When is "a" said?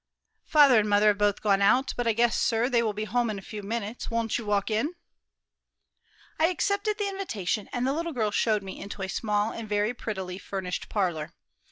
3.37-3.41, 9.03-9.07